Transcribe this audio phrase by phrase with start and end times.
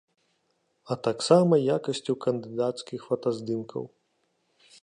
[0.85, 3.83] А таксама якасцю кандыдацкіх фотаздымкаў.